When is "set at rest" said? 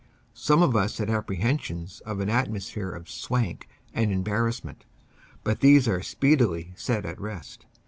6.75-7.67